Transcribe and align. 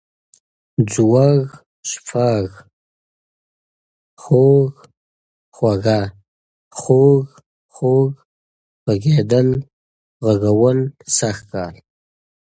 ځوږ، 0.91 1.43
شپږ، 1.89 2.47
خوَږ، 4.21 4.73
خُوږه، 5.55 6.01
خوږ، 6.79 7.25
خوږ، 7.75 8.11
غږېدل، 8.85 9.49
غږول، 10.25 10.79
سږ 11.17 11.37
کال 11.51 11.75